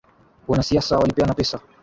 Wanasiasa 0.47 0.97
walipeana 0.97 1.33
pesa. 1.33 1.59